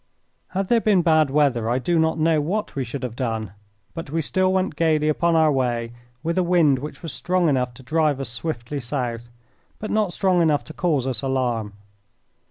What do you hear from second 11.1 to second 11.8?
alarm.